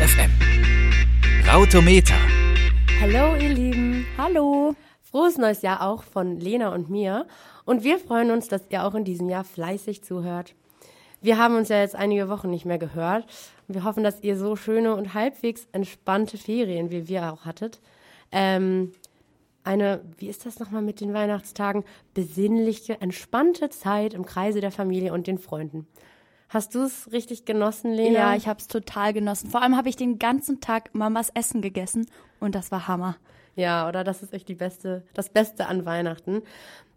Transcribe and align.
FM. 0.00 0.30
Rautometer. 1.46 2.16
Hallo 3.02 3.36
ihr 3.36 3.50
Lieben. 3.50 4.06
Hallo. 4.16 4.74
Frohes 5.02 5.36
neues 5.36 5.60
Jahr 5.60 5.82
auch 5.86 6.04
von 6.04 6.40
Lena 6.40 6.72
und 6.72 6.88
mir. 6.88 7.26
Und 7.66 7.84
wir 7.84 7.98
freuen 7.98 8.30
uns, 8.30 8.48
dass 8.48 8.62
ihr 8.70 8.82
auch 8.84 8.94
in 8.94 9.04
diesem 9.04 9.28
Jahr 9.28 9.44
fleißig 9.44 10.02
zuhört. 10.02 10.54
Wir 11.20 11.36
haben 11.36 11.54
uns 11.54 11.68
ja 11.68 11.80
jetzt 11.80 11.94
einige 11.94 12.30
Wochen 12.30 12.48
nicht 12.48 12.64
mehr 12.64 12.78
gehört. 12.78 13.26
Und 13.68 13.74
wir 13.74 13.84
hoffen, 13.84 14.02
dass 14.02 14.22
ihr 14.22 14.38
so 14.38 14.56
schöne 14.56 14.96
und 14.96 15.12
halbwegs 15.12 15.68
entspannte 15.72 16.38
Ferien 16.38 16.90
wie 16.90 17.06
wir 17.06 17.30
auch 17.30 17.44
hattet. 17.44 17.78
Ähm, 18.32 18.92
eine, 19.64 20.00
wie 20.16 20.28
ist 20.28 20.46
das 20.46 20.58
nochmal 20.58 20.80
mit 20.80 21.02
den 21.02 21.12
Weihnachtstagen? 21.12 21.84
Besinnliche, 22.14 23.02
entspannte 23.02 23.68
Zeit 23.68 24.14
im 24.14 24.24
Kreise 24.24 24.62
der 24.62 24.72
Familie 24.72 25.12
und 25.12 25.26
den 25.26 25.36
Freunden. 25.36 25.86
Hast 26.50 26.74
du 26.74 26.82
es 26.82 27.12
richtig 27.12 27.44
genossen, 27.44 27.92
Lena? 27.92 28.18
Ja, 28.18 28.34
ich 28.34 28.48
habe 28.48 28.58
es 28.58 28.66
total 28.66 29.12
genossen. 29.12 29.48
Vor 29.48 29.62
allem 29.62 29.76
habe 29.76 29.88
ich 29.88 29.94
den 29.94 30.18
ganzen 30.18 30.60
Tag 30.60 30.92
Mamas 30.96 31.30
Essen 31.30 31.62
gegessen 31.62 32.10
und 32.40 32.56
das 32.56 32.72
war 32.72 32.88
Hammer. 32.88 33.16
Ja, 33.54 33.88
oder 33.88 34.02
das 34.02 34.20
ist 34.20 34.32
echt 34.32 34.48
die 34.48 34.56
beste, 34.56 35.04
das 35.14 35.28
Beste 35.28 35.66
an 35.66 35.86
Weihnachten. 35.86 36.42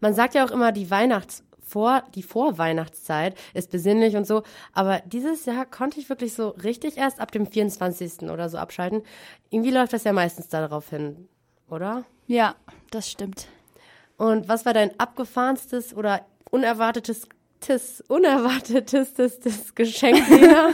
Man 0.00 0.12
sagt 0.12 0.34
ja 0.34 0.44
auch 0.44 0.50
immer, 0.50 0.72
die 0.72 0.90
Weihnachts 0.90 1.44
vor, 1.64 2.02
die 2.16 2.24
Vorweihnachtszeit 2.24 3.36
ist 3.54 3.70
besinnlich 3.70 4.16
und 4.16 4.26
so. 4.26 4.42
Aber 4.72 5.00
dieses 5.06 5.44
Jahr 5.46 5.66
konnte 5.66 6.00
ich 6.00 6.08
wirklich 6.08 6.34
so 6.34 6.48
richtig 6.48 6.96
erst 6.96 7.20
ab 7.20 7.30
dem 7.30 7.46
24. 7.46 8.28
oder 8.30 8.48
so 8.48 8.58
abschalten. 8.58 9.02
Irgendwie 9.50 9.70
läuft 9.70 9.92
das 9.92 10.02
ja 10.02 10.12
meistens 10.12 10.48
darauf 10.48 10.90
hin, 10.90 11.28
oder? 11.70 12.04
Ja, 12.26 12.56
das 12.90 13.08
stimmt. 13.08 13.46
Und 14.16 14.48
was 14.48 14.66
war 14.66 14.74
dein 14.74 14.98
abgefahrenstes 14.98 15.94
oder 15.94 16.26
unerwartetes, 16.50 17.28
tis, 17.66 18.02
unerwartetestes 18.08 19.74
Geschenk, 19.74 20.28
Lena? 20.28 20.70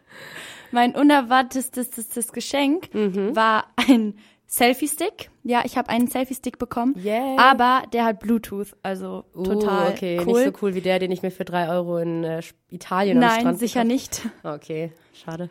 mein 0.70 0.94
unerwartetestes 0.94 2.32
Geschenk 2.32 2.92
mhm. 2.94 3.34
war 3.34 3.66
ein 3.76 4.14
Selfie-Stick. 4.46 5.30
Ja, 5.44 5.62
ich 5.64 5.76
habe 5.76 5.90
einen 5.90 6.08
Selfie-Stick 6.08 6.58
bekommen. 6.58 6.94
Yeah. 7.04 7.36
Aber 7.38 7.82
der 7.92 8.04
hat 8.04 8.20
Bluetooth, 8.20 8.74
also 8.82 9.24
Uh, 9.34 9.42
total 9.42 9.92
okay, 9.92 10.18
cool. 10.20 10.26
nicht 10.44 10.56
so 10.56 10.62
cool 10.62 10.74
wie 10.74 10.80
der, 10.80 10.98
den 10.98 11.10
ich 11.10 11.22
mir 11.22 11.30
für 11.30 11.44
drei 11.44 11.68
Euro 11.68 11.98
in 11.98 12.24
äh, 12.24 12.40
Italien 12.70 13.18
am 13.18 13.28
Nein, 13.28 13.40
Strand 13.40 13.58
sicher 13.58 13.82
gekauft- 13.82 13.92
nicht. 13.92 14.28
Okay, 14.42 14.92
schade. 15.12 15.50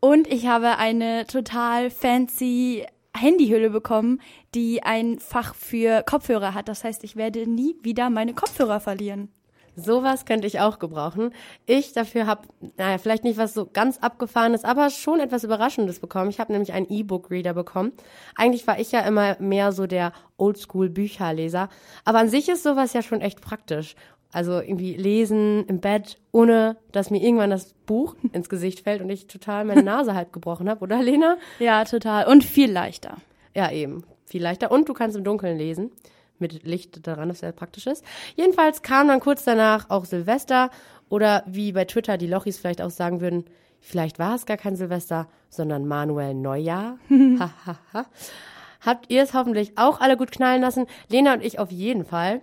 Und 0.00 0.26
ich 0.30 0.46
habe 0.46 0.76
eine 0.76 1.26
total 1.26 1.88
fancy 1.90 2.84
Handyhülle 3.16 3.70
bekommen, 3.70 4.20
die 4.54 4.82
ein 4.82 5.18
Fach 5.20 5.54
für 5.54 6.02
Kopfhörer 6.02 6.52
hat. 6.52 6.68
Das 6.68 6.84
heißt, 6.84 7.02
ich 7.04 7.16
werde 7.16 7.48
nie 7.48 7.76
wieder 7.82 8.10
meine 8.10 8.34
Kopfhörer 8.34 8.80
verlieren. 8.80 9.30
Sowas 9.76 10.24
könnte 10.24 10.46
ich 10.46 10.60
auch 10.60 10.78
gebrauchen. 10.78 11.32
Ich 11.66 11.92
dafür 11.92 12.26
habe, 12.26 12.42
naja, 12.76 12.98
vielleicht 12.98 13.24
nicht 13.24 13.38
was 13.38 13.54
so 13.54 13.66
ganz 13.66 13.98
abgefahrenes, 13.98 14.64
aber 14.64 14.90
schon 14.90 15.20
etwas 15.20 15.44
Überraschendes 15.44 16.00
bekommen. 16.00 16.30
Ich 16.30 16.40
habe 16.40 16.52
nämlich 16.52 16.72
einen 16.72 16.88
E-Book-Reader 16.88 17.54
bekommen. 17.54 17.92
Eigentlich 18.36 18.66
war 18.66 18.78
ich 18.78 18.92
ja 18.92 19.00
immer 19.00 19.36
mehr 19.40 19.72
so 19.72 19.86
der 19.86 20.12
Oldschool-Bücherleser. 20.36 21.68
Aber 22.04 22.18
an 22.18 22.28
sich 22.28 22.48
ist 22.48 22.62
sowas 22.62 22.92
ja 22.92 23.02
schon 23.02 23.20
echt 23.20 23.40
praktisch. 23.40 23.96
Also 24.32 24.60
irgendwie 24.60 24.94
lesen 24.94 25.64
im 25.68 25.80
Bett, 25.80 26.18
ohne 26.32 26.76
dass 26.90 27.10
mir 27.10 27.22
irgendwann 27.22 27.50
das 27.50 27.72
Buch 27.86 28.16
ins 28.32 28.48
Gesicht 28.48 28.80
fällt 28.80 29.00
und 29.00 29.08
ich 29.10 29.26
total 29.28 29.64
meine 29.64 29.82
Nase 29.82 30.14
halb 30.14 30.32
gebrochen 30.32 30.68
habe, 30.68 30.80
oder 30.80 31.02
Lena? 31.02 31.36
Ja, 31.58 31.84
total. 31.84 32.26
Und 32.26 32.44
viel 32.44 32.70
leichter. 32.70 33.16
Ja, 33.54 33.70
eben. 33.70 34.04
Viel 34.24 34.42
leichter. 34.42 34.72
Und 34.72 34.88
du 34.88 34.94
kannst 34.94 35.16
im 35.16 35.22
Dunkeln 35.22 35.56
lesen. 35.56 35.92
Mit 36.44 36.64
Licht 36.64 37.06
daran, 37.06 37.30
das 37.30 37.38
sehr 37.38 37.52
praktisch 37.52 37.86
ist. 37.86 38.04
Jedenfalls 38.36 38.82
kam 38.82 39.08
dann 39.08 39.20
kurz 39.20 39.44
danach 39.44 39.88
auch 39.88 40.04
Silvester 40.04 40.68
oder 41.08 41.42
wie 41.46 41.72
bei 41.72 41.86
Twitter 41.86 42.18
die 42.18 42.26
Lochis 42.26 42.58
vielleicht 42.58 42.82
auch 42.82 42.90
sagen 42.90 43.22
würden, 43.22 43.46
vielleicht 43.80 44.18
war 44.18 44.34
es 44.34 44.44
gar 44.44 44.58
kein 44.58 44.76
Silvester, 44.76 45.26
sondern 45.48 45.86
Manuel 45.86 46.34
Neujahr. 46.34 46.98
Habt 48.82 49.10
ihr 49.10 49.22
es 49.22 49.32
hoffentlich 49.32 49.78
auch 49.78 50.02
alle 50.02 50.18
gut 50.18 50.32
knallen 50.32 50.60
lassen? 50.60 50.84
Lena 51.08 51.32
und 51.32 51.42
ich 51.42 51.58
auf 51.58 51.70
jeden 51.70 52.04
Fall. 52.04 52.42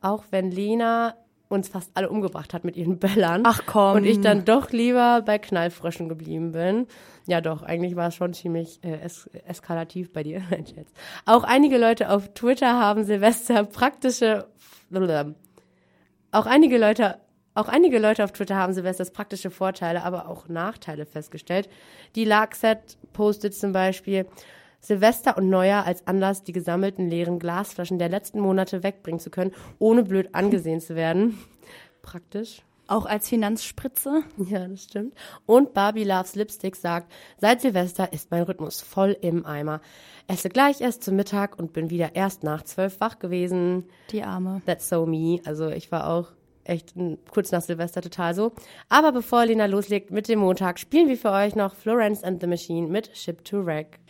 Auch 0.00 0.24
wenn 0.32 0.50
Lena 0.50 1.14
uns 1.50 1.68
fast 1.68 1.90
alle 1.94 2.08
umgebracht 2.08 2.54
hat 2.54 2.64
mit 2.64 2.76
ihren 2.76 2.98
Böllern. 3.00 3.42
Ach 3.44 3.62
komm. 3.66 3.96
Und 3.96 4.04
ich 4.04 4.20
dann 4.20 4.44
doch 4.44 4.70
lieber 4.70 5.22
bei 5.22 5.38
Knallfröschen 5.38 6.08
geblieben 6.08 6.52
bin. 6.52 6.86
Ja 7.26 7.40
doch, 7.40 7.62
eigentlich 7.62 7.96
war 7.96 8.08
es 8.08 8.14
schon 8.14 8.32
ziemlich 8.32 8.82
äh, 8.82 9.00
es 9.02 9.26
eskalativ 9.46 10.12
bei 10.12 10.22
dir. 10.22 10.42
Nein, 10.50 10.66
Scherz. 10.66 10.90
Auch 11.26 11.44
einige 11.44 11.76
Leute 11.76 12.10
auf 12.10 12.32
Twitter 12.32 12.78
haben 12.80 13.04
Silvester 13.04 13.64
praktische 13.64 14.46
auch 16.32 16.46
einige 16.46 16.78
Leute 16.78 17.20
auch 17.54 17.68
einige 17.68 17.98
Leute 17.98 18.22
auf 18.22 18.32
Twitter 18.32 18.54
haben 18.54 18.72
Silvesters 18.72 19.10
praktische 19.10 19.50
Vorteile, 19.50 20.04
aber 20.04 20.28
auch 20.28 20.48
Nachteile 20.48 21.04
festgestellt. 21.04 21.68
Die 22.14 22.24
Larkset 22.24 22.96
postet 23.12 23.54
zum 23.54 23.72
Beispiel 23.72 24.26
Silvester 24.80 25.36
und 25.36 25.48
Neujahr 25.48 25.86
als 25.86 26.06
Anlass, 26.06 26.42
die 26.42 26.52
gesammelten 26.52 27.08
leeren 27.08 27.38
Glasflaschen 27.38 27.98
der 27.98 28.08
letzten 28.08 28.40
Monate 28.40 28.82
wegbringen 28.82 29.20
zu 29.20 29.30
können, 29.30 29.52
ohne 29.78 30.02
blöd 30.02 30.34
angesehen 30.34 30.80
zu 30.80 30.94
werden. 30.94 31.38
Praktisch. 32.02 32.62
Auch 32.90 33.06
als 33.06 33.28
Finanzspritze. 33.28 34.24
Ja, 34.48 34.66
das 34.66 34.82
stimmt. 34.82 35.14
Und 35.46 35.74
Barbie 35.74 36.02
Loves 36.02 36.34
Lipstick 36.34 36.74
sagt, 36.74 37.12
seit 37.38 37.60
Silvester 37.60 38.12
ist 38.12 38.32
mein 38.32 38.42
Rhythmus 38.42 38.80
voll 38.80 39.16
im 39.20 39.46
Eimer. 39.46 39.80
Esse 40.26 40.48
gleich 40.48 40.80
erst 40.80 41.04
zum 41.04 41.14
Mittag 41.14 41.56
und 41.56 41.72
bin 41.72 41.90
wieder 41.90 42.16
erst 42.16 42.42
nach 42.42 42.64
zwölf 42.64 42.98
wach 42.98 43.20
gewesen. 43.20 43.84
Die 44.10 44.24
Arme. 44.24 44.60
That's 44.66 44.88
so 44.88 45.06
me. 45.06 45.40
Also 45.44 45.68
ich 45.68 45.92
war 45.92 46.10
auch 46.10 46.32
echt 46.64 46.96
mm, 46.96 47.14
kurz 47.30 47.52
nach 47.52 47.62
Silvester 47.62 48.02
total 48.02 48.34
so. 48.34 48.52
Aber 48.88 49.12
bevor 49.12 49.46
Lena 49.46 49.66
loslegt 49.66 50.10
mit 50.10 50.26
dem 50.28 50.40
Montag, 50.40 50.80
spielen 50.80 51.08
wir 51.08 51.16
für 51.16 51.30
euch 51.30 51.54
noch 51.54 51.76
Florence 51.76 52.24
and 52.24 52.40
the 52.40 52.48
Machine 52.48 52.88
mit 52.88 53.16
Ship 53.16 53.44
to 53.44 53.64
Wreck. 53.64 54.00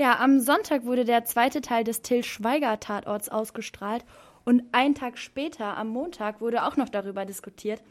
Ja, 0.00 0.20
am 0.20 0.38
Sonntag 0.38 0.84
wurde 0.84 1.04
der 1.04 1.24
zweite 1.24 1.60
Teil 1.60 1.82
des 1.82 2.02
Till 2.02 2.22
Schweiger 2.22 2.78
Tatorts 2.78 3.28
ausgestrahlt 3.28 4.04
und 4.44 4.62
einen 4.70 4.94
Tag 4.94 5.18
später, 5.18 5.76
am 5.76 5.88
Montag, 5.88 6.40
wurde 6.40 6.64
auch 6.64 6.76
noch 6.76 6.88
darüber 6.88 7.24
diskutiert. 7.24 7.82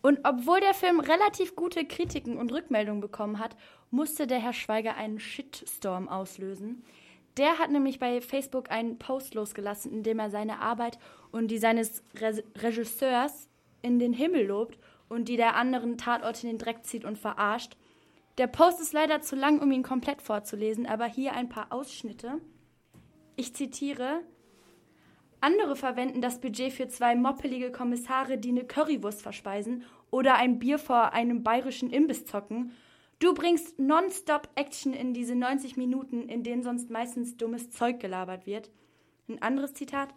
Und 0.00 0.20
obwohl 0.22 0.60
der 0.60 0.72
Film 0.72 1.00
relativ 1.00 1.56
gute 1.56 1.84
Kritiken 1.84 2.36
und 2.36 2.52
Rückmeldungen 2.52 3.00
bekommen 3.00 3.40
hat, 3.40 3.56
musste 3.90 4.28
der 4.28 4.38
Herr 4.38 4.52
Schweiger 4.52 4.94
einen 4.94 5.18
Shitstorm 5.18 6.08
auslösen. 6.08 6.84
Der 7.36 7.58
hat 7.58 7.72
nämlich 7.72 7.98
bei 7.98 8.20
Facebook 8.20 8.70
einen 8.70 9.00
Post 9.00 9.34
losgelassen, 9.34 9.92
in 9.92 10.04
dem 10.04 10.20
er 10.20 10.30
seine 10.30 10.60
Arbeit 10.60 11.00
und 11.32 11.48
die 11.48 11.58
seines 11.58 12.04
Re 12.20 12.40
Regisseurs 12.56 13.48
in 13.82 13.98
den 13.98 14.12
Himmel 14.12 14.46
lobt 14.46 14.78
und 15.08 15.28
die 15.28 15.36
der 15.36 15.56
anderen 15.56 15.98
Tatorte 15.98 16.46
in 16.46 16.52
den 16.52 16.58
Dreck 16.58 16.84
zieht 16.84 17.04
und 17.04 17.18
verarscht. 17.18 17.76
Der 18.38 18.46
Post 18.46 18.80
ist 18.80 18.92
leider 18.92 19.20
zu 19.20 19.34
lang, 19.34 19.60
um 19.60 19.72
ihn 19.72 19.82
komplett 19.82 20.22
vorzulesen, 20.22 20.86
aber 20.86 21.06
hier 21.06 21.32
ein 21.32 21.48
paar 21.48 21.72
Ausschnitte. 21.72 22.40
Ich 23.34 23.52
zitiere. 23.52 24.20
Andere 25.40 25.74
verwenden 25.74 26.20
das 26.20 26.40
Budget 26.40 26.72
für 26.72 26.86
zwei 26.86 27.16
moppelige 27.16 27.72
Kommissare, 27.72 28.38
die 28.38 28.50
eine 28.50 28.64
Currywurst 28.64 29.22
verspeisen 29.22 29.84
oder 30.10 30.36
ein 30.36 30.60
Bier 30.60 30.78
vor 30.78 31.12
einem 31.12 31.42
bayerischen 31.42 31.90
Imbiss 31.90 32.26
zocken. 32.26 32.72
Du 33.18 33.34
bringst 33.34 33.80
nonstop 33.80 34.48
Action 34.54 34.92
in 34.92 35.14
diese 35.14 35.34
90 35.34 35.76
Minuten, 35.76 36.28
in 36.28 36.44
denen 36.44 36.62
sonst 36.62 36.90
meistens 36.90 37.36
dummes 37.36 37.70
Zeug 37.70 37.98
gelabert 37.98 38.46
wird. 38.46 38.70
Ein 39.28 39.42
anderes 39.42 39.74
Zitat. 39.74 40.14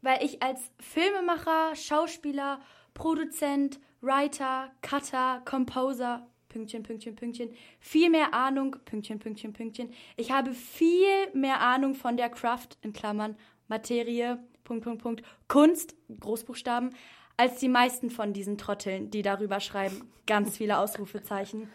Weil 0.00 0.24
ich 0.24 0.42
als 0.42 0.72
Filmemacher, 0.80 1.76
Schauspieler, 1.76 2.58
Produzent, 2.94 3.78
Writer, 4.00 4.72
Cutter, 4.82 5.40
Composer, 5.44 6.26
Pünktchen, 6.52 6.82
Pünktchen, 6.82 7.16
Pünktchen, 7.16 7.50
viel 7.80 8.10
mehr 8.10 8.34
Ahnung, 8.34 8.76
Pünktchen, 8.84 9.18
Pünktchen, 9.18 9.52
Pünktchen. 9.52 9.92
Ich 10.16 10.30
habe 10.30 10.52
viel 10.52 11.30
mehr 11.32 11.60
Ahnung 11.60 11.94
von 11.94 12.16
der 12.16 12.28
Craft, 12.28 12.68
in 12.82 12.92
Klammern, 12.92 13.36
Materie, 13.68 14.38
Punkt, 14.64 14.84
Punkt, 14.84 15.02
Punkt, 15.02 15.22
Kunst, 15.48 15.96
Großbuchstaben, 16.20 16.90
als 17.36 17.56
die 17.56 17.68
meisten 17.68 18.10
von 18.10 18.32
diesen 18.32 18.58
Trotteln, 18.58 19.10
die 19.10 19.22
darüber 19.22 19.60
schreiben. 19.60 20.12
Ganz 20.26 20.58
viele 20.58 20.78
Ausrufezeichen. 20.78 21.70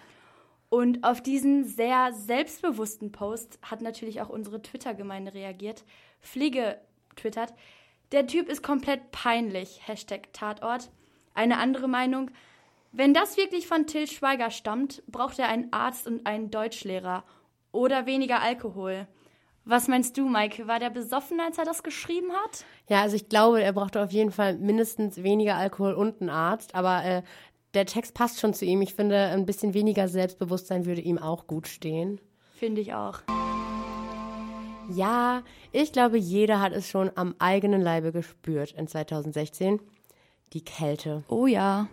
Und 0.69 1.03
auf 1.03 1.21
diesen 1.21 1.65
sehr 1.65 2.13
selbstbewussten 2.13 3.11
Post 3.11 3.57
hat 3.61 3.81
natürlich 3.81 4.21
auch 4.21 4.29
unsere 4.29 4.61
Twitter-Gemeinde 4.61 5.33
reagiert. 5.33 5.83
Fliege 6.19 6.79
twittert, 7.15 7.53
der 8.11 8.27
Typ 8.27 8.47
ist 8.47 8.63
komplett 8.63 9.11
peinlich. 9.11 9.81
Hashtag 9.85 10.31
Tatort. 10.31 10.89
Eine 11.33 11.57
andere 11.57 11.87
Meinung. 11.87 12.31
Wenn 12.91 13.13
das 13.13 13.37
wirklich 13.37 13.67
von 13.67 13.85
Till 13.85 14.07
Schweiger 14.07 14.49
stammt, 14.49 15.03
braucht 15.07 15.39
er 15.39 15.49
einen 15.49 15.71
Arzt 15.71 16.07
und 16.07 16.25
einen 16.25 16.49
Deutschlehrer. 16.49 17.23
Oder 17.71 18.05
weniger 18.05 18.41
Alkohol. 18.41 19.07
Was 19.65 19.89
meinst 19.89 20.17
du, 20.17 20.27
Maike? 20.27 20.67
War 20.67 20.79
der 20.79 20.89
besoffen, 20.89 21.41
als 21.41 21.57
er 21.57 21.65
das 21.65 21.83
geschrieben 21.83 22.31
hat? 22.31 22.63
Ja, 22.87 23.01
also 23.01 23.17
ich 23.17 23.27
glaube, 23.27 23.61
er 23.61 23.73
brauchte 23.73 24.01
auf 24.01 24.11
jeden 24.11 24.31
Fall 24.31 24.57
mindestens 24.57 25.21
weniger 25.23 25.55
Alkohol 25.55 25.93
und 25.93 26.21
einen 26.21 26.29
Arzt, 26.29 26.73
aber 26.73 27.03
äh, 27.03 27.21
der 27.73 27.85
Text 27.85 28.13
passt 28.13 28.39
schon 28.39 28.53
zu 28.53 28.63
ihm. 28.63 28.81
Ich 28.81 28.93
finde, 28.93 29.17
ein 29.17 29.45
bisschen 29.45 29.73
weniger 29.73 30.07
Selbstbewusstsein 30.07 30.85
würde 30.85 31.01
ihm 31.01 31.17
auch 31.17 31.47
gut 31.47 31.67
stehen. 31.67 32.21
Finde 32.55 32.79
ich 32.81 32.93
auch. 32.93 33.19
Ja, 34.89 35.43
ich 35.73 35.91
glaube, 35.91 36.17
jeder 36.17 36.61
hat 36.61 36.71
es 36.71 36.89
schon 36.89 37.11
am 37.15 37.35
eigenen 37.39 37.81
Leibe 37.81 38.13
gespürt 38.13 38.71
in 38.71 38.87
2016. 38.87 39.81
Die 40.53 40.63
Kälte. 40.63 41.23
Oh 41.27 41.45
ja. 41.45 41.89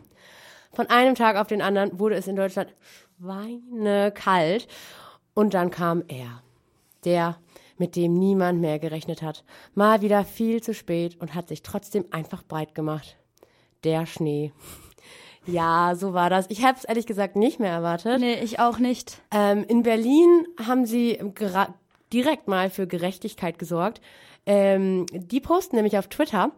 Von 0.75 0.89
einem 0.91 1.15
Tag 1.15 1.37
auf 1.37 1.47
den 1.47 1.63
anderen 1.63 1.99
wurde 1.99 2.17
es 2.17 2.27
in 2.27 2.37
Deutschland 2.37 2.75
schweinekalt. 3.19 4.69
Und 5.35 5.55
dann 5.55 5.71
kam 5.71 6.05
er. 6.09 6.43
Der, 7.05 7.37
mit 7.77 7.97
dem 7.97 8.15
niemand 8.15 8.61
mehr 8.61 8.79
gerechnet 8.79 9.23
hat. 9.23 9.45
Mal 9.75 10.01
wieder 10.01 10.25
viel 10.25 10.63
zu 10.63 10.75
spät 10.75 11.21
und 11.21 11.35
hat 11.35 11.49
sich 11.49 11.63
trotzdem 11.63 12.07
einfach 12.11 12.43
breit 12.43 12.75
gemacht. 12.75 13.17
Der 13.83 14.07
Schnee. 14.07 14.53
Ja, 15.47 15.95
so 15.95 16.15
war 16.15 16.31
das. 16.31 16.47
Ich 16.49 16.65
habe 16.65 16.79
es 16.79 16.85
ehrlich 16.85 17.07
gesagt 17.07 17.37
nicht 17.37 17.61
mehr 17.61 17.73
erwartet. 17.73 18.21
Nee, 18.21 18.41
ich 18.43 18.61
auch 18.61 18.79
nicht. 18.79 19.21
Ähm, 19.31 19.65
in 19.69 19.83
Berlin 19.83 20.47
haben 20.67 20.87
sie 20.87 21.19
direkt 22.13 22.49
mal 22.49 22.71
für 22.71 22.87
Gerechtigkeit 22.87 23.59
gesorgt. 23.59 24.01
Ähm, 24.47 25.07
die 25.13 25.41
posten 25.41 25.77
nämlich 25.77 25.99
auf 25.99 26.09
Twitter, 26.09 26.53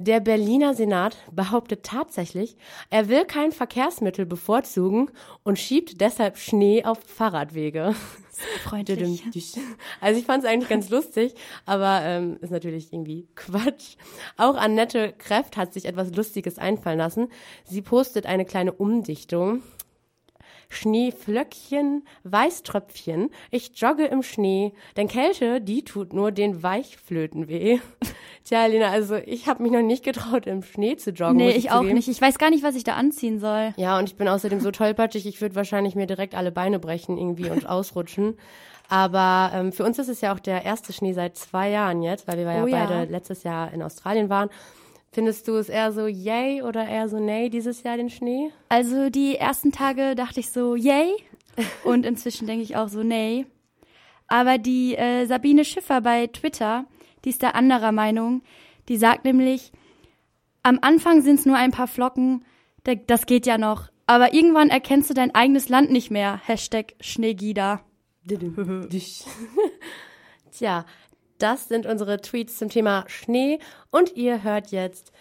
der 0.00 0.20
Berliner 0.20 0.72
Senat 0.72 1.18
behauptet 1.30 1.82
tatsächlich, 1.82 2.56
er 2.88 3.10
will 3.10 3.26
kein 3.26 3.52
Verkehrsmittel 3.52 4.24
bevorzugen 4.24 5.10
und 5.42 5.58
schiebt 5.58 6.00
deshalb 6.00 6.38
Schnee 6.38 6.86
auf 6.86 7.00
Fahrradwege. 7.04 7.94
Freundlich. 8.64 9.22
Also 10.00 10.18
ich 10.18 10.24
fand 10.24 10.42
es 10.42 10.48
eigentlich 10.48 10.70
ganz 10.70 10.88
lustig, 10.88 11.34
aber 11.66 12.00
ähm, 12.02 12.38
ist 12.40 12.50
natürlich 12.50 12.94
irgendwie 12.94 13.28
Quatsch. 13.34 13.96
Auch 14.38 14.56
Annette 14.56 15.12
Kräft 15.18 15.58
hat 15.58 15.74
sich 15.74 15.84
etwas 15.84 16.14
Lustiges 16.16 16.58
einfallen 16.58 16.98
lassen. 16.98 17.28
Sie 17.64 17.82
postet 17.82 18.24
eine 18.24 18.46
kleine 18.46 18.72
Umdichtung. 18.72 19.62
Schneeflöckchen, 20.70 22.04
Weißtröpfchen, 22.24 23.30
ich 23.50 23.72
jogge 23.74 24.06
im 24.06 24.22
Schnee, 24.22 24.72
denn 24.96 25.08
Kälte, 25.08 25.60
die 25.60 25.84
tut 25.84 26.14
nur 26.14 26.32
den 26.32 26.62
Weichflöten 26.62 27.48
weh. 27.48 27.80
Tja, 28.44 28.64
Lena, 28.66 28.88
also 28.90 29.16
ich 29.16 29.48
habe 29.48 29.62
mich 29.62 29.72
noch 29.72 29.82
nicht 29.82 30.04
getraut, 30.04 30.46
im 30.46 30.62
Schnee 30.62 30.96
zu 30.96 31.10
joggen. 31.10 31.36
Nee, 31.36 31.50
ich, 31.50 31.56
ich 31.56 31.70
auch 31.72 31.82
nicht. 31.82 32.08
Ich 32.08 32.22
weiß 32.22 32.38
gar 32.38 32.50
nicht, 32.50 32.62
was 32.62 32.76
ich 32.76 32.84
da 32.84 32.94
anziehen 32.94 33.40
soll. 33.40 33.74
Ja, 33.76 33.98
und 33.98 34.08
ich 34.08 34.16
bin 34.16 34.28
außerdem 34.28 34.60
so 34.60 34.70
tollpatschig, 34.70 35.26
ich 35.26 35.40
würde 35.40 35.56
wahrscheinlich 35.56 35.96
mir 35.96 36.06
direkt 36.06 36.34
alle 36.34 36.52
Beine 36.52 36.78
brechen 36.78 37.18
irgendwie 37.18 37.50
und 37.50 37.66
ausrutschen. 37.68 38.38
Aber 38.88 39.52
ähm, 39.54 39.72
für 39.72 39.84
uns 39.84 39.98
ist 39.98 40.08
es 40.08 40.20
ja 40.20 40.34
auch 40.34 40.40
der 40.40 40.64
erste 40.64 40.92
Schnee 40.92 41.12
seit 41.12 41.36
zwei 41.36 41.70
Jahren 41.70 42.02
jetzt, 42.02 42.26
weil 42.26 42.38
wir 42.38 42.64
oh, 42.64 42.66
ja. 42.66 42.86
beide 42.86 43.10
letztes 43.10 43.44
Jahr 43.44 43.72
in 43.72 43.82
Australien 43.82 44.28
waren. 44.28 44.50
Findest 45.12 45.48
du 45.48 45.56
es 45.56 45.68
eher 45.68 45.92
so 45.92 46.06
yay 46.06 46.62
oder 46.62 46.86
eher 46.86 47.08
so 47.08 47.18
nay 47.18 47.50
dieses 47.50 47.82
Jahr 47.82 47.96
den 47.96 48.10
Schnee? 48.10 48.52
Also 48.68 49.10
die 49.10 49.36
ersten 49.36 49.72
Tage 49.72 50.14
dachte 50.14 50.40
ich 50.40 50.50
so 50.50 50.76
yay 50.76 51.16
und 51.84 52.06
inzwischen 52.06 52.46
denke 52.46 52.62
ich 52.62 52.76
auch 52.76 52.88
so 52.88 53.02
nay. 53.02 53.46
Aber 54.28 54.58
die 54.58 54.94
äh, 54.94 55.26
Sabine 55.26 55.64
Schiffer 55.64 56.00
bei 56.00 56.28
Twitter, 56.28 56.84
die 57.24 57.30
ist 57.30 57.42
da 57.42 57.50
anderer 57.50 57.90
Meinung. 57.90 58.42
Die 58.88 58.96
sagt 58.96 59.24
nämlich, 59.24 59.72
am 60.62 60.78
Anfang 60.80 61.22
sind 61.22 61.40
es 61.40 61.46
nur 61.46 61.56
ein 61.56 61.72
paar 61.72 61.88
Flocken, 61.88 62.44
das 63.06 63.26
geht 63.26 63.46
ja 63.46 63.58
noch. 63.58 63.88
Aber 64.06 64.32
irgendwann 64.32 64.70
erkennst 64.70 65.10
du 65.10 65.14
dein 65.14 65.34
eigenes 65.34 65.68
Land 65.68 65.90
nicht 65.90 66.10
mehr. 66.10 66.40
Hashtag 66.44 66.94
Schneegida. 67.00 67.80
Tja, 70.52 70.84
das 71.40 71.68
sind 71.68 71.86
unsere 71.86 72.20
Tweets 72.20 72.58
zum 72.58 72.68
Thema 72.68 73.04
Schnee 73.08 73.58
und 73.90 74.16
ihr 74.16 74.42
hört 74.42 74.70
jetzt 74.70 75.12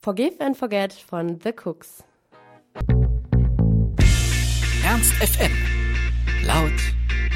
Forgive 0.00 0.40
and 0.40 0.56
Forget 0.56 0.92
von 0.92 1.38
The 1.42 1.52
Cooks. 1.64 2.02
Ernst 4.84 5.12
FM. 5.14 5.52
Laut, 6.46 6.72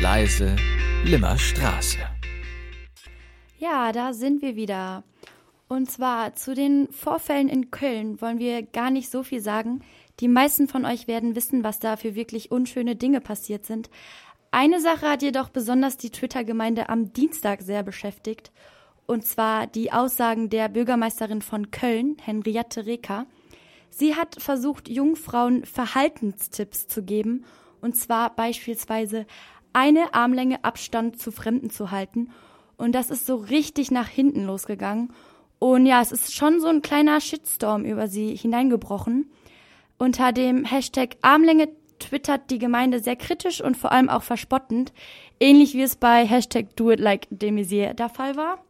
leise, 0.00 0.56
Limmerstraße. 1.04 1.98
Ja, 3.58 3.92
da 3.92 4.14
sind 4.14 4.40
wir 4.40 4.56
wieder. 4.56 5.04
Und 5.68 5.90
zwar 5.90 6.34
zu 6.34 6.54
den 6.54 6.88
Vorfällen 6.92 7.48
in 7.48 7.70
Köln 7.70 8.20
wollen 8.20 8.38
wir 8.38 8.62
gar 8.62 8.90
nicht 8.90 9.10
so 9.10 9.22
viel 9.22 9.40
sagen. 9.40 9.82
Die 10.20 10.28
meisten 10.28 10.66
von 10.68 10.84
euch 10.84 11.08
werden 11.08 11.36
wissen, 11.36 11.64
was 11.64 11.78
da 11.78 11.96
für 11.96 12.14
wirklich 12.14 12.50
unschöne 12.50 12.96
Dinge 12.96 13.20
passiert 13.20 13.66
sind. 13.66 13.90
Eine 14.54 14.82
Sache 14.82 15.08
hat 15.08 15.22
jedoch 15.22 15.48
besonders 15.48 15.96
die 15.96 16.10
Twitter-Gemeinde 16.10 16.90
am 16.90 17.14
Dienstag 17.14 17.62
sehr 17.62 17.82
beschäftigt, 17.82 18.52
und 19.06 19.26
zwar 19.26 19.66
die 19.66 19.92
Aussagen 19.92 20.50
der 20.50 20.68
Bürgermeisterin 20.68 21.40
von 21.40 21.70
Köln, 21.70 22.18
Henriette 22.22 22.84
Reker. 22.84 23.24
Sie 23.88 24.14
hat 24.14 24.40
versucht, 24.42 24.90
Jungfrauen 24.90 25.64
Verhaltenstipps 25.64 26.86
zu 26.86 27.02
geben, 27.02 27.46
und 27.80 27.96
zwar 27.96 28.36
beispielsweise 28.36 29.26
eine 29.72 30.12
Armlänge 30.12 30.62
Abstand 30.62 31.18
zu 31.18 31.32
Fremden 31.32 31.70
zu 31.70 31.90
halten. 31.90 32.28
Und 32.76 32.92
das 32.92 33.08
ist 33.08 33.24
so 33.24 33.36
richtig 33.36 33.90
nach 33.90 34.08
hinten 34.08 34.44
losgegangen. 34.44 35.14
Und 35.60 35.86
ja, 35.86 36.02
es 36.02 36.12
ist 36.12 36.34
schon 36.34 36.60
so 36.60 36.68
ein 36.68 36.82
kleiner 36.82 37.22
Shitstorm 37.22 37.86
über 37.86 38.06
sie 38.06 38.36
hineingebrochen. 38.36 39.30
Unter 39.96 40.32
dem 40.32 40.66
Hashtag 40.66 41.16
Armlänge 41.22 41.68
twittert 42.02 42.50
die 42.50 42.58
Gemeinde 42.58 43.00
sehr 43.00 43.16
kritisch 43.16 43.60
und 43.60 43.76
vor 43.76 43.92
allem 43.92 44.08
auch 44.08 44.22
verspottend, 44.22 44.92
ähnlich 45.40 45.74
wie 45.74 45.82
es 45.82 45.96
bei 45.96 46.26
Hashtag 46.26 46.76
Do 46.76 46.90
It 46.90 47.00
Like 47.00 47.26
Demisier 47.30 47.94
der 47.94 48.08
Fall 48.08 48.36
war. 48.36 48.64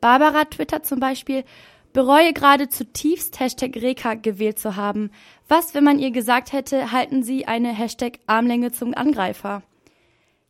Barbara 0.00 0.44
twittert 0.44 0.86
zum 0.86 1.00
Beispiel, 1.00 1.44
bereue 1.92 2.32
gerade 2.32 2.68
zutiefst 2.68 3.40
Hashtag 3.40 3.76
Reka 3.76 4.14
gewählt 4.14 4.58
zu 4.58 4.76
haben. 4.76 5.10
Was, 5.48 5.74
wenn 5.74 5.84
man 5.84 5.98
ihr 5.98 6.10
gesagt 6.10 6.52
hätte, 6.52 6.92
halten 6.92 7.22
Sie 7.22 7.46
eine 7.46 7.72
Hashtag 7.72 8.18
Armlänge 8.26 8.72
zum 8.72 8.94
Angreifer? 8.94 9.62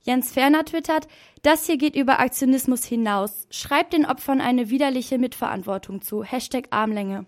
Jens 0.03 0.33
Ferner 0.33 0.65
twittert, 0.65 1.09
das 1.43 1.67
hier 1.67 1.77
geht 1.77 1.97
über 1.97 2.21
Aktionismus 2.21 2.85
hinaus. 2.85 3.47
Schreibt 3.51 3.93
den 3.93 4.07
Opfern 4.07 4.41
eine 4.41 4.71
widerliche 4.71 5.19
Mitverantwortung 5.19 6.01
zu. 6.01 6.23
Hashtag 6.25 6.69
Armlänge. 6.71 7.27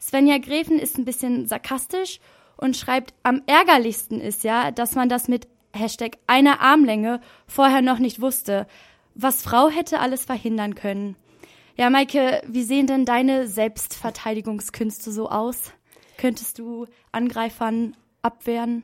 Svenja 0.00 0.38
Gräfen 0.38 0.78
ist 0.78 0.98
ein 0.98 1.04
bisschen 1.04 1.46
sarkastisch 1.46 2.20
und 2.56 2.76
schreibt, 2.76 3.14
am 3.22 3.42
ärgerlichsten 3.46 4.20
ist 4.20 4.44
ja, 4.44 4.70
dass 4.70 4.94
man 4.94 5.08
das 5.08 5.28
mit 5.28 5.48
Hashtag 5.74 6.18
einer 6.26 6.60
Armlänge 6.60 7.20
vorher 7.46 7.82
noch 7.82 7.98
nicht 7.98 8.20
wusste. 8.20 8.66
Was 9.14 9.42
Frau 9.42 9.68
hätte 9.68 10.00
alles 10.00 10.24
verhindern 10.24 10.74
können. 10.74 11.16
Ja, 11.76 11.90
Maike, 11.90 12.42
wie 12.46 12.62
sehen 12.62 12.86
denn 12.86 13.04
deine 13.04 13.46
Selbstverteidigungskünste 13.46 15.12
so 15.12 15.28
aus? 15.28 15.72
Könntest 16.16 16.58
du 16.58 16.86
Angreifern 17.12 17.94
abwehren? 18.22 18.82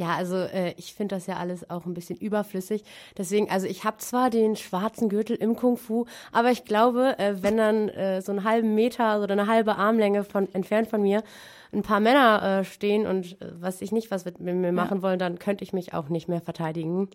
Ja, 0.00 0.14
also 0.16 0.36
äh, 0.36 0.72
ich 0.78 0.94
finde 0.94 1.16
das 1.16 1.26
ja 1.26 1.36
alles 1.36 1.68
auch 1.68 1.84
ein 1.84 1.92
bisschen 1.92 2.16
überflüssig. 2.16 2.84
Deswegen, 3.18 3.50
also 3.50 3.66
ich 3.66 3.84
habe 3.84 3.98
zwar 3.98 4.30
den 4.30 4.56
schwarzen 4.56 5.10
Gürtel 5.10 5.36
im 5.36 5.56
Kung 5.56 5.76
Fu, 5.76 6.06
aber 6.32 6.50
ich 6.50 6.64
glaube, 6.64 7.18
äh, 7.18 7.34
wenn 7.42 7.58
dann 7.58 7.90
äh, 7.90 8.22
so 8.22 8.32
einen 8.32 8.44
halben 8.44 8.74
Meter 8.74 9.22
oder 9.22 9.32
eine 9.32 9.46
halbe 9.46 9.76
Armlänge 9.76 10.24
von 10.24 10.48
entfernt 10.54 10.88
von 10.88 11.02
mir 11.02 11.22
ein 11.70 11.82
paar 11.82 12.00
Männer 12.00 12.60
äh, 12.60 12.64
stehen 12.64 13.06
und 13.06 13.42
äh, 13.42 13.52
was 13.60 13.82
ich 13.82 13.92
nicht 13.92 14.10
was 14.10 14.24
mit, 14.24 14.40
mit 14.40 14.54
mir 14.54 14.72
machen 14.72 14.98
ja. 14.98 15.02
wollen, 15.02 15.18
dann 15.18 15.38
könnte 15.38 15.64
ich 15.64 15.74
mich 15.74 15.92
auch 15.92 16.08
nicht 16.08 16.28
mehr 16.28 16.40
verteidigen. 16.40 17.10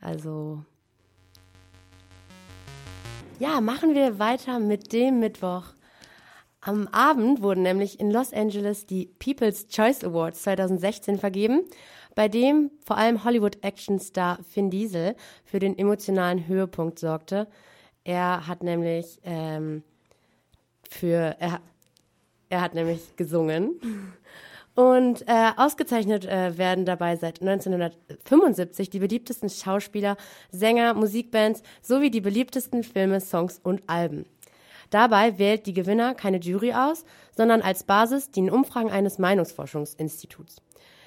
Also 0.00 0.62
ja, 3.38 3.60
machen 3.60 3.94
wir 3.94 4.18
weiter 4.18 4.60
mit 4.60 4.94
dem 4.94 5.20
Mittwoch. 5.20 5.64
Am 6.62 6.88
Abend 6.88 7.42
wurden 7.42 7.60
nämlich 7.60 8.00
in 8.00 8.10
Los 8.10 8.32
Angeles 8.32 8.86
die 8.86 9.10
People's 9.18 9.68
Choice 9.68 10.02
Awards 10.02 10.42
2016 10.44 11.18
vergeben 11.18 11.64
bei 12.14 12.28
dem 12.28 12.70
vor 12.84 12.96
allem 12.96 13.24
Hollywood-Actionstar 13.24 14.38
Vin 14.52 14.70
Diesel 14.70 15.16
für 15.44 15.58
den 15.58 15.78
emotionalen 15.78 16.46
Höhepunkt 16.46 16.98
sorgte. 16.98 17.46
Er 18.04 18.46
hat 18.46 18.62
nämlich 18.62 19.20
ähm, 19.24 19.82
für 20.88 21.36
er, 21.38 21.60
er 22.48 22.60
hat 22.60 22.74
nämlich 22.74 23.16
gesungen. 23.16 23.80
Und 24.74 25.22
äh, 25.28 25.52
ausgezeichnet 25.56 26.24
äh, 26.24 26.58
werden 26.58 26.84
dabei 26.84 27.14
seit 27.16 27.40
1975 27.40 28.90
die 28.90 28.98
beliebtesten 28.98 29.48
Schauspieler, 29.48 30.16
Sänger, 30.50 30.94
Musikbands 30.94 31.62
sowie 31.80 32.10
die 32.10 32.20
beliebtesten 32.20 32.82
Filme, 32.82 33.20
Songs 33.20 33.60
und 33.62 33.82
Alben. 33.86 34.26
Dabei 34.90 35.38
wählt 35.38 35.66
die 35.66 35.74
Gewinner 35.74 36.14
keine 36.14 36.38
Jury 36.38 36.72
aus, 36.72 37.04
sondern 37.36 37.62
als 37.62 37.84
Basis 37.84 38.30
die 38.30 38.50
Umfragen 38.50 38.90
eines 38.90 39.18
Meinungsforschungsinstituts. 39.18 40.56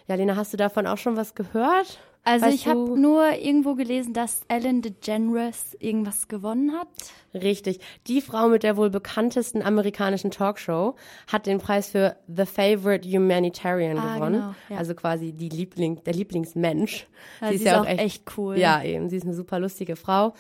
Ja, 0.08 0.16
Lena, 0.16 0.36
hast 0.36 0.54
du 0.54 0.58
davon 0.58 0.88
auch 0.88 0.98
schon 0.98 1.18
was 1.18 1.36
gehört? 1.36 2.00
Also 2.28 2.46
weißt 2.46 2.56
ich 2.56 2.68
habe 2.68 3.00
nur 3.00 3.32
irgendwo 3.38 3.76
gelesen, 3.76 4.14
dass 4.14 4.42
Ellen 4.50 4.82
DeGeneres 4.82 5.78
irgendwas 5.80 6.28
gewonnen 6.28 6.74
hat. 6.74 6.88
Richtig. 7.34 7.80
Die 8.08 8.20
Frau 8.20 8.50
mit 8.50 8.64
der 8.64 8.76
wohl 8.76 8.90
bekanntesten 8.90 9.62
amerikanischen 9.62 10.30
Talkshow 10.30 10.96
hat 11.32 11.46
den 11.46 11.60
Preis 11.60 11.90
für 11.90 12.18
The 12.28 12.46
Favorite 12.46 13.08
Humanitarian 13.08 13.98
ah, 13.98 14.16
gewonnen. 14.16 14.42
Genau, 14.42 14.56
ja. 14.68 14.78
Also 14.78 14.94
quasi 14.94 15.32
die 15.32 15.48
Liebling, 15.48 16.04
der 16.04 16.14
Lieblingsmensch. 16.14 17.08
Ja, 17.40 17.48
sie, 17.48 17.56
ist, 17.56 17.60
sie 17.62 17.68
ja 17.68 17.82
auch 17.82 17.86
echt, 17.86 18.02
echt 18.02 18.24
cool. 18.38 18.58
Ja, 18.58 18.84
eben. 18.84 19.10
Sie 19.10 19.16
ist 19.16 19.24
eine 19.24 19.34
super 19.34 19.60
lustige 19.60 19.96
Frau. 19.96 20.34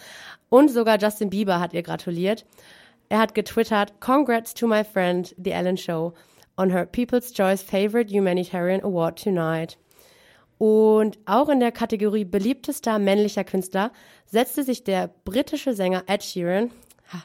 Und 0.49 0.69
sogar 0.69 0.97
Justin 0.99 1.29
Bieber 1.29 1.61
hat 1.61 1.73
ihr 1.73 1.83
gratuliert. 1.83 2.45
Er 3.07 3.19
hat 3.19 3.33
getwittert, 3.33 4.01
Congrats 4.01 4.53
to 4.53 4.67
my 4.67 4.83
friend, 4.83 5.33
The 5.41 5.51
Ellen 5.51 5.77
Show 5.77 6.13
on 6.57 6.71
her 6.71 6.85
People's 6.85 7.31
Choice 7.31 7.61
Favorite 7.61 8.11
Humanitarian 8.11 8.83
Award 8.83 9.21
tonight. 9.21 9.77
Und 10.57 11.19
auch 11.25 11.49
in 11.49 11.59
der 11.59 11.71
Kategorie 11.71 12.25
beliebtester 12.25 12.97
männlicher 12.97 13.43
Künstler 13.43 13.91
setzte 14.25 14.63
sich 14.63 14.83
der 14.83 15.11
britische 15.23 15.73
Sänger 15.73 16.03
Ed 16.07 16.23
Sheeran 16.23 16.71
ha, 17.13 17.23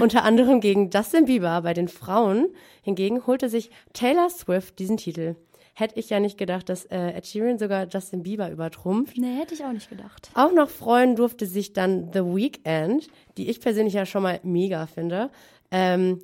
unter 0.00 0.24
anderem 0.24 0.60
gegen 0.60 0.90
Justin 0.90 1.26
Bieber. 1.26 1.62
Bei 1.62 1.74
den 1.74 1.88
Frauen 1.88 2.48
hingegen 2.82 3.26
holte 3.26 3.48
sich 3.48 3.70
Taylor 3.92 4.28
Swift 4.30 4.78
diesen 4.80 4.96
Titel. 4.96 5.36
hätte 5.74 5.98
ich 5.98 6.10
ja 6.10 6.18
nicht 6.18 6.38
gedacht, 6.38 6.68
dass 6.68 6.84
äh, 6.86 7.12
Ed 7.12 7.26
Sheeran 7.26 7.58
sogar 7.58 7.86
Justin 7.86 8.24
Bieber 8.24 8.50
übertrumpft. 8.50 9.16
Nee, 9.16 9.36
hätte 9.36 9.54
ich 9.54 9.64
auch 9.64 9.72
nicht 9.72 9.88
gedacht. 9.88 10.30
Auch 10.34 10.52
noch 10.52 10.68
freuen 10.68 11.14
durfte 11.14 11.46
sich 11.46 11.72
dann 11.72 12.10
The 12.12 12.20
Weeknd, 12.20 13.08
die 13.36 13.48
ich 13.48 13.60
persönlich 13.60 13.94
ja 13.94 14.06
schon 14.06 14.24
mal 14.24 14.40
mega 14.42 14.86
finde, 14.86 15.30
ähm, 15.70 16.18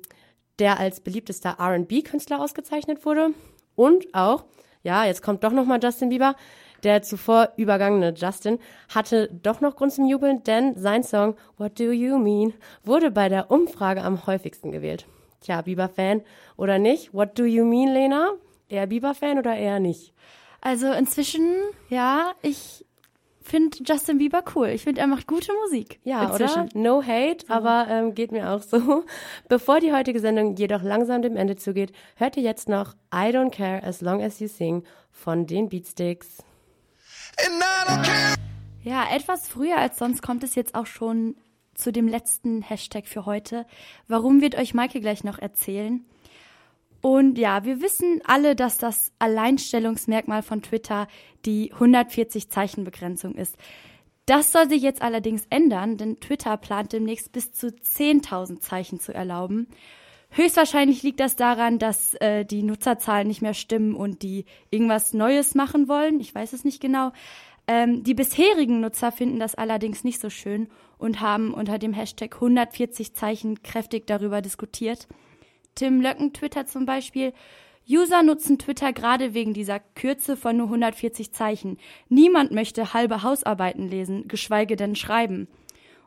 der 0.59 0.79
als 0.79 0.99
beliebtester 0.99 1.55
R&B-Künstler 1.59 2.39
ausgezeichnet 2.39 3.05
wurde. 3.05 3.31
Und 3.75 4.13
auch, 4.13 4.45
ja, 4.83 5.05
jetzt 5.05 5.23
kommt 5.23 5.43
doch 5.43 5.51
noch 5.51 5.65
mal 5.65 5.79
Justin 5.81 6.09
Bieber, 6.09 6.35
der 6.83 7.01
zuvor 7.01 7.49
übergangene 7.57 8.13
Justin 8.15 8.59
hatte 8.87 9.29
doch 9.43 9.59
noch 9.59 9.75
Grund 9.75 9.91
zum 9.91 10.07
Jubeln, 10.07 10.43
denn 10.43 10.77
sein 10.77 11.03
Song 11.03 11.35
What 11.57 11.77
Do 11.79 11.91
You 11.91 12.17
Mean 12.17 12.53
wurde 12.83 13.11
bei 13.11 13.27
der 13.27 13.51
Umfrage 13.51 14.01
am 14.01 14.25
häufigsten 14.25 14.71
gewählt. 14.71 15.05
Tja, 15.41 15.61
Bieber-Fan 15.61 16.21
oder 16.57 16.79
nicht? 16.79 17.13
What 17.13 17.37
do 17.37 17.43
you 17.43 17.65
mean, 17.65 17.93
Lena? 17.93 18.31
Eher 18.67 18.87
Bieber-Fan 18.87 19.39
oder 19.39 19.55
eher 19.55 19.79
nicht? 19.79 20.13
Also 20.61 20.91
inzwischen, 20.91 21.55
ja, 21.89 22.33
ich 22.41 22.85
finde 23.49 23.77
Justin 23.85 24.17
Bieber 24.19 24.43
cool. 24.55 24.67
Ich 24.67 24.83
finde, 24.83 25.01
er 25.01 25.07
macht 25.07 25.27
gute 25.27 25.51
Musik. 25.65 25.99
Ja, 26.03 26.23
inzwischen. 26.23 26.63
oder? 26.63 26.77
No 26.79 27.01
hate, 27.03 27.45
aber 27.49 27.87
ähm, 27.89 28.13
geht 28.13 28.31
mir 28.31 28.51
auch 28.51 28.61
so. 28.61 29.03
Bevor 29.49 29.79
die 29.79 29.91
heutige 29.91 30.19
Sendung 30.19 30.55
jedoch 30.55 30.83
langsam 30.83 31.21
dem 31.21 31.35
Ende 31.35 31.55
zugeht, 31.55 31.91
hört 32.15 32.37
ihr 32.37 32.43
jetzt 32.43 32.69
noch 32.69 32.93
I 33.13 33.31
Don't 33.33 33.51
Care 33.51 33.83
As 33.83 34.01
Long 34.01 34.21
As 34.21 34.39
You 34.39 34.47
Sing 34.47 34.83
von 35.11 35.45
den 35.45 35.69
Beatsticks. 35.69 36.43
Ja, 38.83 39.05
etwas 39.13 39.47
früher 39.47 39.77
als 39.77 39.97
sonst 39.97 40.21
kommt 40.21 40.43
es 40.43 40.55
jetzt 40.55 40.75
auch 40.75 40.85
schon 40.85 41.35
zu 41.73 41.91
dem 41.91 42.07
letzten 42.07 42.61
Hashtag 42.61 43.07
für 43.07 43.25
heute. 43.25 43.65
Warum 44.07 44.41
wird 44.41 44.55
euch 44.55 44.73
Maike 44.73 44.99
gleich 44.99 45.23
noch 45.23 45.39
erzählen? 45.39 46.05
Und 47.01 47.37
ja, 47.37 47.63
wir 47.63 47.81
wissen 47.81 48.21
alle, 48.25 48.55
dass 48.55 48.77
das 48.77 49.11
Alleinstellungsmerkmal 49.19 50.43
von 50.43 50.61
Twitter 50.61 51.07
die 51.45 51.71
140 51.71 52.49
Zeichen 52.49 52.83
Begrenzung 52.83 53.35
ist. 53.35 53.57
Das 54.25 54.51
soll 54.51 54.69
sich 54.69 54.81
jetzt 54.81 55.01
allerdings 55.01 55.45
ändern, 55.49 55.97
denn 55.97 56.19
Twitter 56.19 56.55
plant 56.57 56.93
demnächst 56.93 57.31
bis 57.31 57.51
zu 57.51 57.67
10.000 57.67 58.59
Zeichen 58.59 58.99
zu 58.99 59.13
erlauben. 59.13 59.67
Höchstwahrscheinlich 60.31 61.01
liegt 61.01 61.19
das 61.19 61.35
daran, 61.35 61.79
dass 61.79 62.13
äh, 62.15 62.45
die 62.45 62.61
Nutzerzahlen 62.61 63.27
nicht 63.27 63.41
mehr 63.41 63.55
stimmen 63.55 63.95
und 63.95 64.21
die 64.21 64.45
irgendwas 64.69 65.13
Neues 65.13 65.55
machen 65.55 65.87
wollen. 65.87 66.19
Ich 66.19 66.35
weiß 66.35 66.53
es 66.53 66.63
nicht 66.63 66.79
genau. 66.79 67.11
Ähm, 67.67 68.03
die 68.03 68.13
bisherigen 68.13 68.81
Nutzer 68.81 69.11
finden 69.11 69.39
das 69.39 69.55
allerdings 69.55 70.03
nicht 70.03 70.19
so 70.19 70.29
schön 70.29 70.67
und 70.99 71.21
haben 71.21 71.53
unter 71.53 71.79
dem 71.79 71.93
Hashtag 71.93 72.35
140 72.35 73.15
Zeichen 73.15 73.63
kräftig 73.63 74.05
darüber 74.05 74.41
diskutiert. 74.41 75.07
Tim 75.75 76.01
Löcken 76.01 76.33
twittert 76.33 76.69
zum 76.69 76.85
Beispiel, 76.85 77.33
User 77.89 78.21
nutzen 78.21 78.59
Twitter 78.59 78.93
gerade 78.93 79.33
wegen 79.33 79.53
dieser 79.53 79.79
Kürze 79.79 80.37
von 80.37 80.57
nur 80.57 80.67
140 80.67 81.33
Zeichen. 81.33 81.77
Niemand 82.07 82.51
möchte 82.51 82.93
halbe 82.93 83.23
Hausarbeiten 83.23 83.87
lesen, 83.87 84.27
geschweige 84.27 84.75
denn 84.75 84.95
schreiben. 84.95 85.47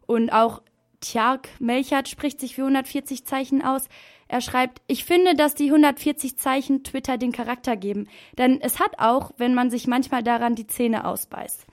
Und 0.07 0.31
auch 0.31 0.62
Tjark 1.00 1.49
Melchert 1.59 2.09
spricht 2.09 2.38
sich 2.38 2.54
für 2.54 2.62
140 2.62 3.25
Zeichen 3.25 3.62
aus. 3.62 3.88
Er 4.28 4.40
schreibt, 4.40 4.81
ich 4.87 5.04
finde, 5.04 5.35
dass 5.35 5.54
die 5.54 5.66
140 5.66 6.38
Zeichen 6.38 6.85
Twitter 6.85 7.19
den 7.19 7.33
Charakter 7.33 7.76
geben, 7.76 8.09
denn 8.38 8.61
es 8.61 8.78
hat 8.78 8.99
auch, 8.99 9.33
wenn 9.37 9.52
man 9.52 9.69
sich 9.69 9.87
manchmal 9.87 10.23
daran 10.23 10.54
die 10.54 10.69
Zähne 10.69 11.04
ausbeißt. 11.04 11.66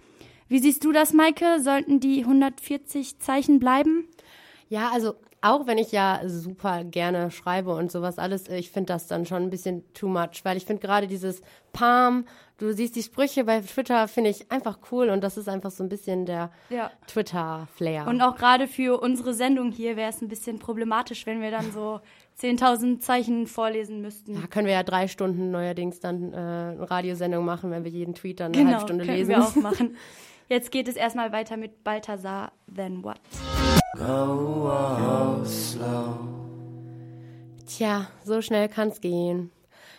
Wie 0.48 0.60
siehst 0.60 0.84
du 0.84 0.92
das, 0.92 1.14
Maike? 1.14 1.62
Sollten 1.62 2.00
die 2.00 2.22
140 2.22 3.20
Zeichen 3.20 3.60
bleiben? 3.60 4.10
Ja, 4.68 4.90
also 4.90 5.14
auch 5.42 5.68
wenn 5.68 5.78
ich 5.78 5.92
ja 5.92 6.22
super 6.26 6.84
gerne 6.84 7.32
schreibe 7.32 7.74
und 7.76 7.92
sowas 7.92 8.20
alles, 8.20 8.48
ich 8.50 8.72
finde 8.72 8.94
das 8.94 9.08
dann 9.08 9.26
schon 9.26 9.44
ein 9.44 9.50
bisschen 9.50 9.84
too 9.94 10.08
much, 10.08 10.42
weil 10.44 10.58
ich 10.58 10.66
finde 10.66 10.82
gerade 10.86 11.08
dieses 11.08 11.42
Palm, 11.74 12.26
du 12.58 12.74
siehst 12.74 12.96
die 12.96 13.04
Sprüche 13.04 13.44
bei 13.46 13.62
Twitter, 13.62 14.08
finde 14.08 14.30
ich 14.32 14.52
einfach 14.52 14.80
cool 14.92 15.10
und 15.10 15.24
das 15.24 15.38
ist 15.38 15.48
einfach 15.48 15.72
so 15.72 15.84
ein 15.84 15.90
bisschen 15.90 16.26
der 16.26 16.52
Ja. 16.70 16.92
Twitter-Flair. 17.08 18.08
Und 18.08 18.22
auch 18.22 18.36
gerade 18.36 18.68
für 18.68 19.00
unsere 19.02 19.34
Sendung 19.34 19.72
hier 19.72 19.96
wäre 19.96 20.10
es 20.10 20.22
ein 20.22 20.28
bisschen 20.28 20.60
problematisch, 20.60 21.26
wenn 21.26 21.42
wir 21.42 21.52
dann 21.52 21.72
so 21.72 22.02
10.000 22.42 23.00
Zeichen 23.00 23.48
vorlesen 23.48 24.02
müssten. 24.02 24.36
Da 24.40 24.48
können 24.48 24.66
wir 24.68 24.74
ja 24.74 24.84
drei 24.84 25.08
Stunden 25.08 25.52
neuerdings 25.52 26.00
dann 26.00 26.32
äh, 26.34 26.38
eine 26.38 26.90
Radiosendung 26.90 27.44
machen, 27.46 27.70
wenn 27.72 27.84
wir 27.84 27.92
jeden 27.92 28.14
Tweet 28.14 28.40
dann 28.40 28.54
eine 28.54 28.66
halbe 28.72 28.82
Stunde 28.82 29.06
können 29.06 29.18
lesen. 29.18 29.30
wir 29.30 29.44
auch 29.44 29.56
machen. 29.56 29.96
Jetzt 30.50 30.72
geht 30.72 30.88
es 30.88 30.96
erstmal 30.96 31.32
weiter 31.32 31.58
mit 31.58 31.84
Balthasar, 31.84 32.52
then 32.74 33.04
what? 33.04 33.20
Tja, 37.66 38.08
so 38.24 38.42
schnell 38.42 38.70
kann's 38.70 39.02
gehen. 39.02 39.52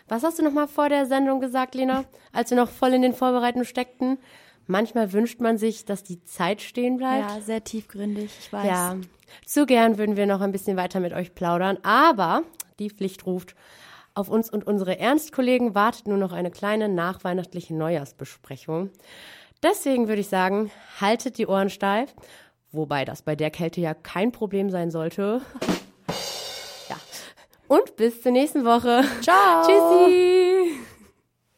Was 0.07 0.23
hast 0.23 0.39
du 0.39 0.43
noch 0.43 0.53
mal 0.53 0.67
vor 0.67 0.87
der 0.87 1.05
Sendung 1.05 1.41
gesagt, 1.41 1.75
Lena, 1.75 2.05
als 2.31 2.51
wir 2.51 2.57
noch 2.57 2.69
voll 2.69 2.93
in 2.93 3.01
den 3.01 3.13
Vorbereitungen 3.13 3.65
steckten? 3.65 4.17
Manchmal 4.65 5.11
wünscht 5.11 5.41
man 5.41 5.57
sich, 5.57 5.83
dass 5.83 6.03
die 6.03 6.23
Zeit 6.23 6.61
stehen 6.61 6.97
bleibt. 6.97 7.29
Ja, 7.31 7.41
sehr 7.41 7.63
tiefgründig, 7.63 8.31
ich 8.39 8.53
weiß. 8.53 8.65
Ja, 8.65 8.95
zu 9.45 9.65
gern 9.65 9.97
würden 9.97 10.15
wir 10.15 10.25
noch 10.25 10.39
ein 10.39 10.53
bisschen 10.53 10.77
weiter 10.77 11.01
mit 11.01 11.11
euch 11.11 11.35
plaudern, 11.35 11.77
aber 11.83 12.43
die 12.79 12.89
Pflicht 12.89 13.25
ruft. 13.25 13.55
Auf 14.13 14.29
uns 14.29 14.49
und 14.49 14.65
unsere 14.65 14.99
Ernstkollegen 14.99 15.75
wartet 15.75 16.07
nur 16.07 16.17
noch 16.17 16.31
eine 16.31 16.51
kleine 16.51 16.87
nachweihnachtliche 16.87 17.73
Neujahrsbesprechung. 17.73 18.89
Deswegen 19.63 20.07
würde 20.07 20.21
ich 20.21 20.29
sagen, 20.29 20.71
haltet 20.99 21.37
die 21.37 21.47
Ohren 21.47 21.69
steif, 21.69 22.13
wobei 22.71 23.05
das 23.05 23.21
bei 23.21 23.35
der 23.35 23.51
Kälte 23.51 23.81
ja 23.81 23.93
kein 23.93 24.31
Problem 24.31 24.69
sein 24.69 24.91
sollte. 24.91 25.41
Ja. 26.89 26.97
Und 27.67 27.95
bis 27.95 28.21
zur 28.21 28.31
nächsten 28.31 28.65
Woche. 28.65 29.03
Ciao. 29.21 29.65
Tschüssi. 29.65 30.60